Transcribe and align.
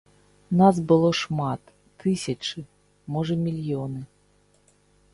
Нас 0.61 0.79
было 0.91 1.09
шмат, 1.21 1.61
тысячы, 2.05 2.59
можа, 3.17 3.33
мільёны. 3.47 4.01